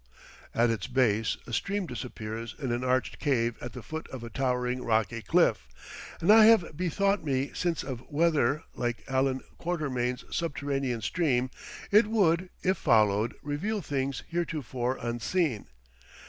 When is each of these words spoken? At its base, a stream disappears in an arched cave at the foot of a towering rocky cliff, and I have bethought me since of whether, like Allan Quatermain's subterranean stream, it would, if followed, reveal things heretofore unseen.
At 0.55 0.71
its 0.71 0.87
base, 0.87 1.37
a 1.45 1.53
stream 1.53 1.85
disappears 1.85 2.55
in 2.57 2.71
an 2.71 2.83
arched 2.83 3.19
cave 3.19 3.55
at 3.61 3.73
the 3.73 3.83
foot 3.83 4.07
of 4.09 4.23
a 4.23 4.31
towering 4.31 4.83
rocky 4.83 5.21
cliff, 5.21 5.67
and 6.19 6.33
I 6.33 6.45
have 6.45 6.75
bethought 6.75 7.23
me 7.23 7.51
since 7.53 7.83
of 7.83 7.99
whether, 8.09 8.63
like 8.73 9.03
Allan 9.07 9.41
Quatermain's 9.59 10.25
subterranean 10.35 11.01
stream, 11.01 11.51
it 11.91 12.07
would, 12.07 12.49
if 12.63 12.79
followed, 12.79 13.35
reveal 13.43 13.79
things 13.81 14.23
heretofore 14.27 14.97
unseen. 14.99 15.67